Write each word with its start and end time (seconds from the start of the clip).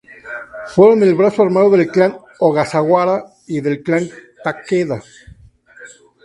Fueron 0.73 1.03
el 1.03 1.13
brazo 1.13 1.43
armado 1.43 1.69
del 1.69 1.87
clan 1.87 2.17
Ogasawara 2.39 3.23
y 3.45 3.61
del 3.61 3.83
clan 3.83 4.09
Takeda. 4.43 5.03